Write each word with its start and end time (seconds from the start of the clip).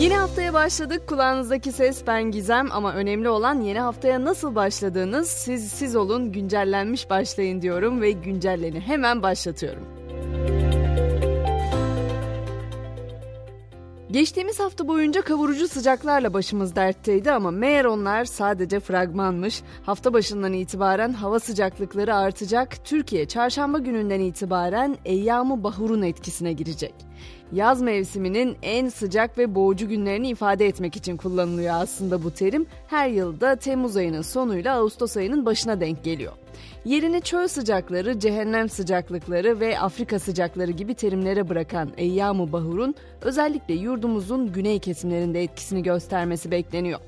Yeni 0.00 0.16
haftaya 0.16 0.54
başladık. 0.54 1.06
Kulağınızdaki 1.06 1.72
ses 1.72 2.06
ben 2.06 2.30
Gizem 2.30 2.68
ama 2.72 2.94
önemli 2.94 3.28
olan 3.28 3.60
yeni 3.60 3.80
haftaya 3.80 4.24
nasıl 4.24 4.54
başladığınız. 4.54 5.28
Siz 5.28 5.72
siz 5.72 5.96
olun, 5.96 6.32
güncellenmiş 6.32 7.10
başlayın 7.10 7.62
diyorum 7.62 8.00
ve 8.00 8.10
güncelleni 8.10 8.80
hemen 8.80 9.22
başlatıyorum. 9.22 9.82
Geçtiğimiz 14.10 14.60
hafta 14.60 14.88
boyunca 14.88 15.22
kavurucu 15.22 15.68
sıcaklarla 15.68 16.34
başımız 16.34 16.76
dertteydi 16.76 17.32
ama 17.32 17.50
meğer 17.50 17.84
onlar 17.84 18.24
sadece 18.24 18.80
fragmanmış. 18.80 19.62
Hafta 19.82 20.12
başından 20.12 20.52
itibaren 20.52 21.12
hava 21.12 21.40
sıcaklıkları 21.40 22.14
artacak. 22.14 22.84
Türkiye 22.84 23.28
çarşamba 23.28 23.78
gününden 23.78 24.20
itibaren 24.20 24.96
Eyyam-ı 25.04 25.64
Bahur'un 25.64 26.02
etkisine 26.02 26.52
girecek 26.52 26.94
yaz 27.52 27.82
mevsiminin 27.82 28.56
en 28.62 28.88
sıcak 28.88 29.38
ve 29.38 29.54
boğucu 29.54 29.88
günlerini 29.88 30.28
ifade 30.28 30.66
etmek 30.66 30.96
için 30.96 31.16
kullanılıyor 31.16 31.74
aslında 31.74 32.22
bu 32.22 32.30
terim. 32.30 32.66
Her 32.86 33.08
yılda 33.08 33.56
Temmuz 33.56 33.96
ayının 33.96 34.22
sonuyla 34.22 34.76
Ağustos 34.76 35.16
ayının 35.16 35.46
başına 35.46 35.80
denk 35.80 36.04
geliyor. 36.04 36.32
Yerini 36.84 37.20
çöl 37.20 37.48
sıcakları, 37.48 38.18
cehennem 38.18 38.68
sıcaklıkları 38.68 39.60
ve 39.60 39.78
Afrika 39.78 40.18
sıcakları 40.18 40.70
gibi 40.70 40.94
terimlere 40.94 41.48
bırakan 41.48 41.90
Eyyam-ı 41.96 42.52
Bahur'un 42.52 42.94
özellikle 43.22 43.74
yurdumuzun 43.74 44.52
güney 44.52 44.78
kesimlerinde 44.78 45.42
etkisini 45.42 45.82
göstermesi 45.82 46.50
bekleniyor. 46.50 47.00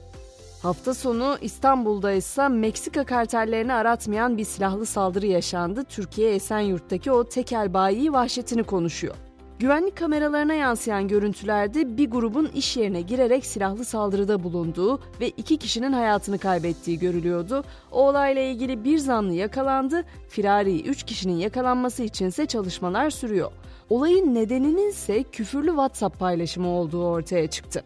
Hafta 0.62 0.94
sonu 0.94 1.38
İstanbul'da 1.40 2.12
ise 2.12 2.48
Meksika 2.48 3.04
kartellerini 3.04 3.72
aratmayan 3.72 4.38
bir 4.38 4.44
silahlı 4.44 4.86
saldırı 4.86 5.26
yaşandı. 5.26 5.84
Türkiye 5.84 6.34
Esenyurt'taki 6.34 7.12
o 7.12 7.24
tekel 7.24 7.74
bayi 7.74 8.12
vahşetini 8.12 8.62
konuşuyor. 8.62 9.14
Güvenlik 9.58 9.96
kameralarına 9.96 10.54
yansıyan 10.54 11.08
görüntülerde 11.08 11.96
bir 11.96 12.10
grubun 12.10 12.50
iş 12.54 12.76
yerine 12.76 13.00
girerek 13.00 13.46
silahlı 13.46 13.84
saldırıda 13.84 14.42
bulunduğu 14.42 15.00
ve 15.20 15.28
iki 15.28 15.56
kişinin 15.56 15.92
hayatını 15.92 16.38
kaybettiği 16.38 16.98
görülüyordu. 16.98 17.64
O 17.92 18.08
olayla 18.08 18.42
ilgili 18.42 18.84
bir 18.84 18.98
zanlı 18.98 19.34
yakalandı, 19.34 20.04
firari 20.28 20.82
üç 20.82 21.02
kişinin 21.02 21.36
yakalanması 21.36 22.02
içinse 22.02 22.46
çalışmalar 22.46 23.10
sürüyor. 23.10 23.52
Olayın 23.90 24.34
nedeninin 24.34 24.90
ise 24.90 25.22
küfürlü 25.22 25.68
WhatsApp 25.68 26.18
paylaşımı 26.18 26.68
olduğu 26.68 27.04
ortaya 27.04 27.46
çıktı. 27.46 27.84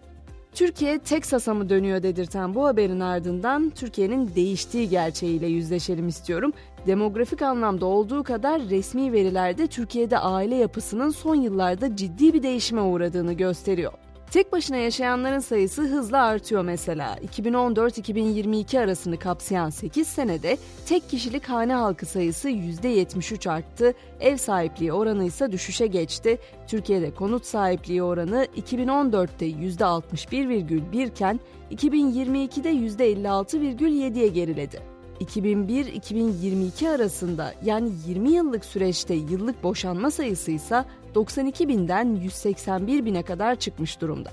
Türkiye 0.55 0.99
Teksas'a 0.99 1.55
mı 1.55 1.69
dönüyor 1.69 2.03
dedirten 2.03 2.55
bu 2.55 2.67
haberin 2.67 3.01
ardından 3.01 3.71
Türkiye'nin 3.71 4.35
değiştiği 4.35 4.89
gerçeğiyle 4.89 5.47
yüzleşelim 5.47 6.09
istiyorum. 6.09 6.53
Demografik 6.87 7.43
anlamda 7.43 7.87
olduğu 7.87 8.23
kadar 8.23 8.63
resmi 8.63 9.13
verilerde 9.13 9.67
Türkiye'de 9.67 10.19
aile 10.19 10.55
yapısının 10.55 11.11
son 11.11 11.35
yıllarda 11.35 11.97
ciddi 11.97 12.35
bir 12.35 12.43
değişime 12.43 12.81
uğradığını 12.81 13.33
gösteriyor. 13.33 13.93
Tek 14.33 14.53
başına 14.53 14.77
yaşayanların 14.77 15.39
sayısı 15.39 15.83
hızla 15.83 16.23
artıyor 16.23 16.63
mesela. 16.63 17.19
2014-2022 17.37 18.81
arasını 18.81 19.19
kapsayan 19.19 19.71
8 19.71 20.09
senede 20.09 20.59
tek 20.87 21.11
kişilik 21.11 21.49
hane 21.49 21.75
halkı 21.75 22.07
sayısı 22.07 22.51
%73 22.51 23.51
arttı, 23.51 23.95
ev 24.21 24.37
sahipliği 24.37 24.93
oranı 24.93 25.25
ise 25.25 25.53
düşüşe 25.53 25.87
geçti. 25.87 26.39
Türkiye'de 26.67 27.15
konut 27.15 27.47
sahipliği 27.47 28.03
oranı 28.03 28.47
2014'te 28.57 29.47
%61,1 29.47 31.07
iken 31.07 31.41
2022'de 31.71 32.73
%56,7'ye 32.73 34.29
geriledi. 34.29 34.93
2001-2022 35.21 36.89
arasında 36.89 37.55
yani 37.65 37.91
20 38.07 38.31
yıllık 38.31 38.65
süreçte 38.65 39.15
yıllık 39.15 39.63
boşanma 39.63 40.11
sayısı 40.11 40.51
ise 40.51 40.85
92 41.15 41.69
binden 41.69 42.15
181 42.15 43.05
bine 43.05 43.23
kadar 43.23 43.55
çıkmış 43.55 44.01
durumda. 44.01 44.31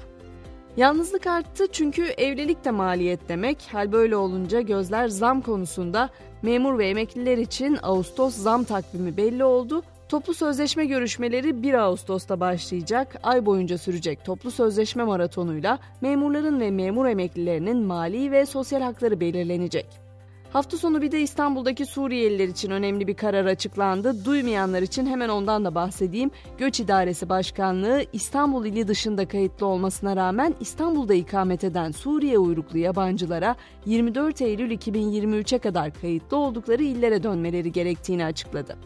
Yalnızlık 0.78 1.28
arttı 1.28 1.68
çünkü 1.72 2.04
evlilik 2.04 2.66
de 2.66 2.72
maliyet 2.72 3.30
demek. 3.30 3.68
Hal 3.72 3.92
böyle 3.92 4.16
olunca 4.16 4.62
gözler 4.62 5.08
zam 5.08 5.42
konusunda 5.42 6.10
memur 6.42 6.78
ve 6.78 6.88
emekliler 6.88 7.38
için 7.38 7.78
Ağustos 7.84 8.36
zam 8.36 8.64
takvimi 8.64 9.18
belli 9.18 9.44
oldu. 9.44 9.84
Toplu 10.10 10.34
sözleşme 10.34 10.86
görüşmeleri 10.86 11.64
1 11.64 11.74
Ağustos'ta 11.74 12.40
başlayacak. 12.40 13.20
Ay 13.24 13.46
boyunca 13.46 13.78
sürecek 13.78 14.26
toplu 14.26 14.52
sözleşme 14.52 15.04
maratonuyla 15.04 15.80
memurların 16.02 16.60
ve 16.60 16.72
memur 16.72 17.06
emeklilerinin 17.06 17.78
mali 17.78 18.32
ve 18.32 18.46
sosyal 18.46 18.82
hakları 18.82 19.20
belirlenecek. 19.20 20.09
Hafta 20.54 20.78
sonu 20.78 21.02
bir 21.02 21.12
de 21.12 21.22
İstanbul'daki 21.22 21.86
Suriyeliler 21.86 22.48
için 22.48 22.72
önemli 22.72 23.08
bir 23.08 23.16
karar 23.16 23.46
açıklandı. 23.46 24.26
Duymayanlar 24.26 24.82
için 24.82 25.06
hemen 25.06 25.30
ondan 25.30 25.66
da 25.66 25.76
bahsedeyim. 25.76 26.32
Göç 26.58 26.80
İdaresi 26.80 27.30
Başkanlığı 27.30 28.04
İstanbul 28.14 28.66
ili 28.66 28.88
dışında 28.88 29.28
kayıtlı 29.28 29.66
olmasına 29.66 30.16
rağmen 30.16 30.56
İstanbul'da 30.60 31.14
ikamet 31.14 31.64
eden 31.64 31.92
Suriye 31.92 32.38
uyruklu 32.38 32.78
yabancılara 32.78 33.56
24 33.86 34.42
Eylül 34.42 34.72
2023'e 34.72 35.58
kadar 35.58 35.94
kayıtlı 35.94 36.38
oldukları 36.38 36.84
illere 36.84 37.24
dönmeleri 37.24 37.72
gerektiğini 37.72 38.26
açıkladı. 38.26 38.78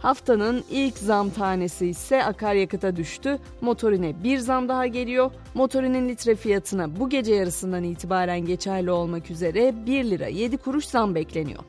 Haftanın 0.00 0.64
ilk 0.70 0.98
zam 0.98 1.30
tanesi 1.30 1.86
ise 1.86 2.24
akaryakıta 2.24 2.96
düştü. 2.96 3.38
Motorine 3.60 4.24
bir 4.24 4.38
zam 4.38 4.68
daha 4.68 4.86
geliyor. 4.86 5.30
Motorinin 5.54 6.08
litre 6.08 6.34
fiyatına 6.34 7.00
bu 7.00 7.08
gece 7.08 7.34
yarısından 7.34 7.84
itibaren 7.84 8.40
geçerli 8.40 8.90
olmak 8.90 9.30
üzere 9.30 9.86
1 9.86 10.04
lira 10.04 10.26
7 10.26 10.56
kuruş 10.56 10.84
zam 10.84 11.14
bekleniyor. 11.14 11.62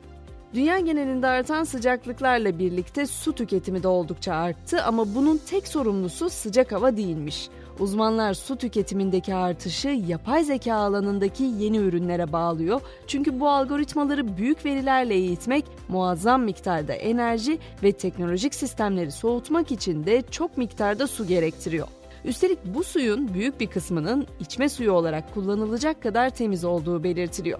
Dünya 0.54 0.78
genelinde 0.78 1.26
artan 1.26 1.64
sıcaklıklarla 1.64 2.58
birlikte 2.58 3.06
su 3.06 3.32
tüketimi 3.32 3.82
de 3.82 3.88
oldukça 3.88 4.34
arttı 4.34 4.82
ama 4.82 5.14
bunun 5.14 5.40
tek 5.50 5.68
sorumlusu 5.68 6.30
sıcak 6.30 6.72
hava 6.72 6.96
değilmiş. 6.96 7.48
Uzmanlar 7.80 8.34
su 8.34 8.56
tüketimindeki 8.56 9.34
artışı 9.34 9.88
yapay 9.88 10.44
zeka 10.44 10.74
alanındaki 10.74 11.42
yeni 11.42 11.76
ürünlere 11.76 12.32
bağlıyor. 12.32 12.80
Çünkü 13.06 13.40
bu 13.40 13.48
algoritmaları 13.48 14.36
büyük 14.36 14.66
verilerle 14.66 15.14
eğitmek 15.14 15.64
muazzam 15.88 16.42
miktarda 16.42 16.92
enerji 16.92 17.58
ve 17.82 17.92
teknolojik 17.92 18.54
sistemleri 18.54 19.12
soğutmak 19.12 19.70
için 19.72 20.06
de 20.06 20.22
çok 20.30 20.58
miktarda 20.58 21.06
su 21.06 21.26
gerektiriyor. 21.26 21.88
Üstelik 22.24 22.58
bu 22.64 22.84
suyun 22.84 23.34
büyük 23.34 23.60
bir 23.60 23.66
kısmının 23.66 24.26
içme 24.40 24.68
suyu 24.68 24.92
olarak 24.92 25.34
kullanılacak 25.34 26.02
kadar 26.02 26.30
temiz 26.30 26.64
olduğu 26.64 27.04
belirtiliyor. 27.04 27.58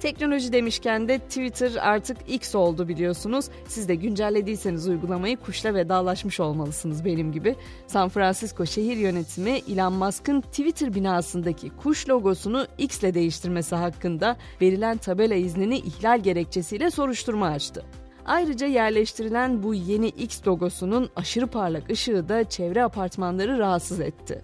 Teknoloji 0.00 0.52
demişken 0.52 1.08
de 1.08 1.18
Twitter 1.18 1.72
artık 1.80 2.16
X 2.28 2.54
oldu 2.54 2.88
biliyorsunuz. 2.88 3.48
Siz 3.68 3.88
de 3.88 3.94
güncellediyseniz 3.94 4.88
uygulamayı 4.88 5.36
kuşla 5.36 5.74
vedalaşmış 5.74 6.40
olmalısınız 6.40 7.04
benim 7.04 7.32
gibi. 7.32 7.56
San 7.86 8.08
Francisco 8.08 8.66
şehir 8.66 8.96
yönetimi 8.96 9.50
Elon 9.50 9.92
Musk'ın 9.92 10.40
Twitter 10.40 10.94
binasındaki 10.94 11.70
kuş 11.70 12.08
logosunu 12.08 12.66
X 12.78 13.02
ile 13.02 13.14
değiştirmesi 13.14 13.74
hakkında 13.74 14.36
verilen 14.60 14.96
tabela 14.96 15.34
iznini 15.34 15.78
ihlal 15.78 16.20
gerekçesiyle 16.20 16.90
soruşturma 16.90 17.46
açtı. 17.46 17.84
Ayrıca 18.26 18.66
yerleştirilen 18.66 19.62
bu 19.62 19.74
yeni 19.74 20.08
X 20.08 20.46
logosunun 20.46 21.10
aşırı 21.16 21.46
parlak 21.46 21.90
ışığı 21.90 22.28
da 22.28 22.44
çevre 22.44 22.84
apartmanları 22.84 23.58
rahatsız 23.58 24.00
etti. 24.00 24.40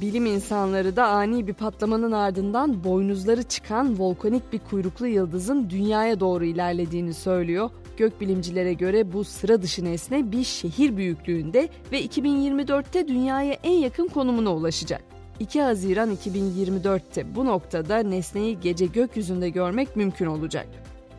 Bilim 0.00 0.26
insanları 0.26 0.96
da 0.96 1.06
ani 1.06 1.46
bir 1.46 1.52
patlamanın 1.52 2.12
ardından 2.12 2.84
boynuzları 2.84 3.42
çıkan 3.42 3.98
volkanik 3.98 4.52
bir 4.52 4.58
kuyruklu 4.58 5.06
yıldızın 5.06 5.70
dünyaya 5.70 6.20
doğru 6.20 6.44
ilerlediğini 6.44 7.14
söylüyor. 7.14 7.70
Gökbilimcilere 7.96 8.72
göre 8.72 9.12
bu 9.12 9.24
sıra 9.24 9.62
dışı 9.62 9.84
nesne 9.84 10.32
bir 10.32 10.44
şehir 10.44 10.96
büyüklüğünde 10.96 11.68
ve 11.92 12.04
2024'te 12.04 13.08
dünyaya 13.08 13.52
en 13.52 13.78
yakın 13.78 14.08
konumuna 14.08 14.54
ulaşacak. 14.54 15.02
2 15.40 15.62
Haziran 15.62 16.14
2024'te 16.14 17.34
bu 17.34 17.44
noktada 17.44 17.98
nesneyi 17.98 18.60
gece 18.60 18.86
gökyüzünde 18.86 19.50
görmek 19.50 19.96
mümkün 19.96 20.26
olacak. 20.26 20.66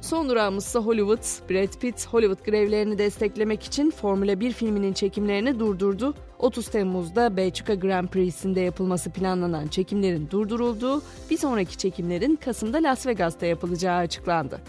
Son 0.04 0.30
durağımızsa 0.30 0.80
Hollywood. 0.80 1.50
Brad 1.50 1.80
Pitt 1.80 2.08
Hollywood 2.08 2.46
grevlerini 2.46 2.98
desteklemek 2.98 3.64
için 3.64 3.92
Formula 3.92 4.40
1 4.40 4.52
filminin 4.52 4.94
çekimlerini 4.94 5.60
durdurdu. 5.60 6.14
30 6.40 6.68
Temmuz'da 6.68 7.38
Belçika 7.38 7.76
Grand 7.76 8.08
Prix'sinde 8.08 8.62
yapılması 8.62 9.10
planlanan 9.10 9.68
çekimlerin 9.68 10.30
durdurulduğu, 10.32 11.02
bir 11.30 11.38
sonraki 11.38 11.78
çekimlerin 11.78 12.36
Kasım'da 12.36 12.78
Las 12.78 13.08
Vegas'ta 13.08 13.46
yapılacağı 13.46 13.98
açıklandı. 13.98 14.62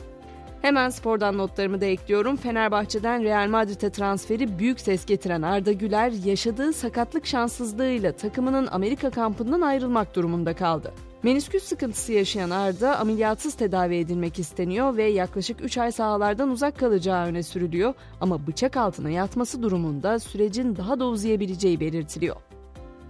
Hemen 0.62 0.90
spordan 0.90 1.38
notlarımı 1.38 1.80
da 1.80 1.84
ekliyorum. 1.84 2.36
Fenerbahçe'den 2.36 3.22
Real 3.22 3.48
Madrid'e 3.48 3.90
transferi 3.90 4.58
büyük 4.58 4.80
ses 4.80 5.06
getiren 5.06 5.42
Arda 5.42 5.72
Güler 5.72 6.12
yaşadığı 6.24 6.72
sakatlık 6.72 7.26
şanssızlığıyla 7.26 8.12
takımının 8.12 8.66
Amerika 8.66 9.10
kampından 9.10 9.60
ayrılmak 9.60 10.16
durumunda 10.16 10.54
kaldı. 10.54 10.92
Menisküs 11.24 11.64
sıkıntısı 11.64 12.12
yaşayan 12.12 12.50
Arda 12.50 12.98
ameliyatsız 12.98 13.54
tedavi 13.54 13.96
edilmek 13.96 14.38
isteniyor 14.38 14.96
ve 14.96 15.04
yaklaşık 15.04 15.64
3 15.64 15.78
ay 15.78 15.92
sahalardan 15.92 16.50
uzak 16.50 16.78
kalacağı 16.78 17.26
öne 17.26 17.42
sürülüyor 17.42 17.94
ama 18.20 18.46
bıçak 18.46 18.76
altına 18.76 19.10
yatması 19.10 19.62
durumunda 19.62 20.18
sürecin 20.18 20.76
daha 20.76 21.00
da 21.00 21.06
uzayabileceği 21.06 21.80
belirtiliyor. 21.80 22.36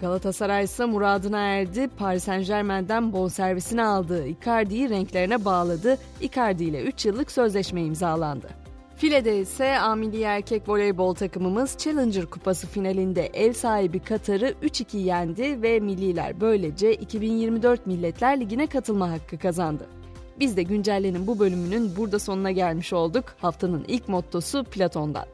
Galatasaray 0.01 0.65
ise 0.65 0.85
muradına 0.85 1.41
erdi. 1.41 1.89
Paris 1.99 2.25
Saint 2.25 2.47
Germain'den 2.47 3.13
bonservisini 3.13 3.83
aldığı 3.83 4.27
Icardi'yi 4.27 4.91
renklerine 4.91 5.45
bağladı. 5.45 5.99
Icardi 6.21 6.65
ile 6.65 6.83
3 6.83 7.07
yıllık 7.07 7.31
sözleşme 7.31 7.83
imzalandı. 7.83 8.64
Filede 8.97 9.39
ise 9.39 9.79
amili 9.79 10.23
erkek 10.23 10.69
voleybol 10.69 11.15
takımımız 11.15 11.77
Challenger 11.79 12.27
Kupası 12.27 12.67
finalinde 12.67 13.27
ev 13.27 13.53
sahibi 13.53 14.01
Katar'ı 14.01 14.55
3-2 14.63 14.97
yendi 14.97 15.63
ve 15.63 15.81
milliler 15.81 16.41
böylece 16.41 16.95
2024 16.95 17.87
Milletler 17.87 18.41
Ligi'ne 18.41 18.67
katılma 18.67 19.11
hakkı 19.11 19.39
kazandı. 19.39 19.87
Biz 20.41 20.57
de 20.57 20.63
güncellenin 20.63 21.27
bu 21.27 21.39
bölümünün 21.39 21.97
burada 21.97 22.19
sonuna 22.19 22.51
gelmiş 22.51 22.93
olduk. 22.93 23.25
Haftanın 23.39 23.85
ilk 23.89 24.09
mottosu 24.09 24.65
Platon'dan. 24.65 25.27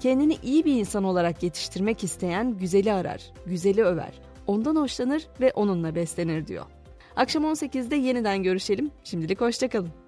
Kendini 0.00 0.38
iyi 0.42 0.64
bir 0.64 0.74
insan 0.74 1.04
olarak 1.04 1.42
yetiştirmek 1.42 2.04
isteyen 2.04 2.58
güzeli 2.58 2.92
arar, 2.92 3.22
güzeli 3.46 3.84
över, 3.84 4.12
ondan 4.46 4.76
hoşlanır 4.76 5.26
ve 5.40 5.52
onunla 5.54 5.94
beslenir 5.94 6.46
diyor. 6.46 6.66
Akşam 7.16 7.44
18'de 7.44 7.96
yeniden 7.96 8.42
görüşelim. 8.42 8.90
Şimdilik 9.04 9.40
hoşçakalın. 9.40 10.03